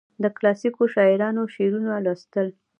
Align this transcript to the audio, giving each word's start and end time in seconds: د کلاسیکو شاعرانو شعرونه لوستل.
د 0.23 0.25
کلاسیکو 0.37 0.83
شاعرانو 0.93 1.41
شعرونه 1.55 1.93
لوستل. 2.05 2.47